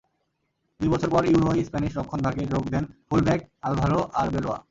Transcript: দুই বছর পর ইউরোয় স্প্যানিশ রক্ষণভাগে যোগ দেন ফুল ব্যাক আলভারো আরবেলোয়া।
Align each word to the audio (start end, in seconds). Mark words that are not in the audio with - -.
দুই 0.79 0.89
বছর 0.93 1.09
পর 1.09 1.23
ইউরোয় 1.25 1.61
স্প্যানিশ 1.67 1.91
রক্ষণভাগে 1.97 2.43
যোগ 2.53 2.63
দেন 2.73 2.83
ফুল 3.07 3.21
ব্যাক 3.27 3.39
আলভারো 3.61 3.99
আরবেলোয়া। 4.21 4.57